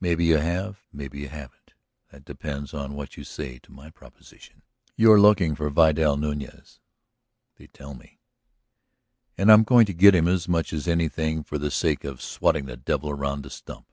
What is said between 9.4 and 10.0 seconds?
I'm going to